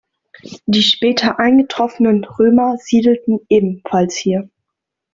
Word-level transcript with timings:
Die 0.65 0.81
später 0.81 1.37
eingetroffenen 1.37 2.23
Römer 2.23 2.75
siedelten 2.79 3.41
ebenfalls 3.49 4.17
hier. 4.17 4.49